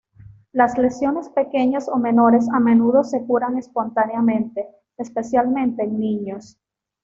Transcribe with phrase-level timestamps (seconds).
[0.51, 4.65] Las lesiones pequeñas o menores a menudo se curan espontáneamente,
[4.97, 6.57] especialmente en niños.